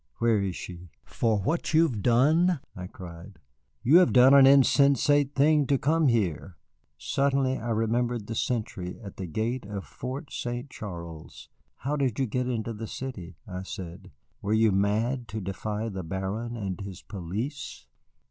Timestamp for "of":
9.67-9.83